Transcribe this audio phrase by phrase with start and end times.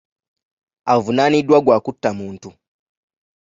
[0.93, 2.49] Avunaaniddwa gwa kutta muntu.